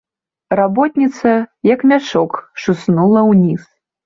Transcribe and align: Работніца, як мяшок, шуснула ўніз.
Работніца, 0.59 1.29
як 1.73 1.83
мяшок, 1.93 2.31
шуснула 2.65 3.19
ўніз. 3.31 3.61